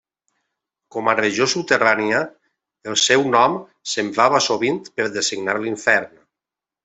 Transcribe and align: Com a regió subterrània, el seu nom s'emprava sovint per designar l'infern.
Com 0.93 1.09
a 1.11 1.13
regió 1.17 1.45
subterrània, 1.51 2.21
el 2.93 2.97
seu 3.03 3.27
nom 3.37 3.59
s'emprava 3.93 4.41
sovint 4.49 4.83
per 4.95 5.07
designar 5.19 5.57
l'infern. 5.67 6.11